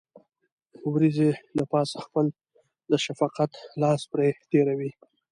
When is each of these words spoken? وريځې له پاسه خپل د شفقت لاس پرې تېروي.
وريځې 0.91 1.29
له 1.57 1.63
پاسه 1.71 1.97
خپل 2.05 2.25
د 2.91 2.93
شفقت 3.05 3.51
لاس 3.81 4.01
پرې 4.11 4.27
تېروي. 4.49 4.91